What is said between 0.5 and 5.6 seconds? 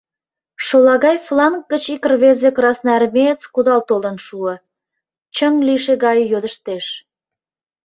Шолагай фланг гыч ик рвезе красноармеец кудал толын шуо, чыҥ